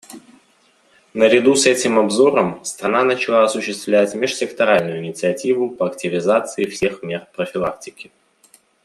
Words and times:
Наряду 1.13 1.53
с 1.53 1.67
этим 1.67 1.99
обзором 1.99 2.65
страна 2.65 3.03
начала 3.03 3.43
осуществлять 3.43 4.15
межсекторальную 4.15 4.97
инициативу 5.05 5.69
по 5.69 5.85
активизации 5.85 6.63
всех 6.65 7.03
мер 7.03 7.27
профилактики. 7.35 8.09